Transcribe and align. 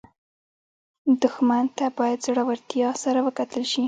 دښمن 1.21 1.65
ته 1.77 1.85
باید 1.97 2.19
زړورتیا 2.27 2.89
سره 3.03 3.19
وکتل 3.27 3.63
شي 3.71 3.79